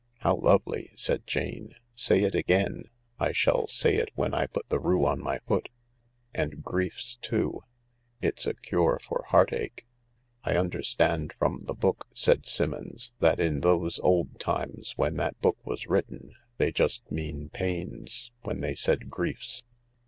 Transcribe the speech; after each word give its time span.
""How 0.21 0.35
lovely 0.37 0.89
I" 0.91 0.93
said 0.97 1.27
Jane." 1.27 1.75
Say 1.95 2.23
it 2.23 2.33
again! 2.33 2.85
I 3.19 3.31
shall 3.33 3.67
say 3.67 3.97
it 3.97 4.09
when 4.15 4.33
I 4.33 4.47
put 4.47 4.67
the 4.69 4.79
rue 4.79 5.05
on 5.05 5.19
my 5.19 5.37
foot. 5.47 5.69
And 6.33 6.63
'griefs' 6.63 7.17
too? 7.21 7.61
It's 8.19 8.47
a 8.47 8.55
cure 8.55 8.97
for 8.99 9.25
heartache." 9.27 9.85
"I 10.43 10.55
understand 10.57 11.35
from 11.37 11.65
the 11.65 11.75
book," 11.75 12.07
said 12.15 12.47
Simmons, 12.47 13.13
"that 13.19 13.39
in 13.39 13.59
those 13.59 13.99
old 13.99 14.39
times 14.39 14.93
when 14.97 15.17
that 15.17 15.39
book 15.39 15.59
was 15.63 15.85
written 15.85 16.33
they 16.57 16.71
just 16.71 17.11
mean 17.11 17.49
pains 17.49 18.31
when 18.41 18.57
they 18.59 18.73
said 18.73 19.11
griefs. 19.11 19.61